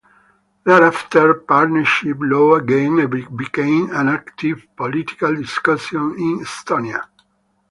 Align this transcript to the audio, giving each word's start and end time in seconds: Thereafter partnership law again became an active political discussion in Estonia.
Thereafter 0.63 1.31
partnership 1.47 2.17
law 2.21 2.55
again 2.55 3.05
became 3.35 3.91
an 3.91 4.07
active 4.09 4.65
political 4.75 5.35
discussion 5.35 6.15
in 6.17 6.39
Estonia. 6.39 7.05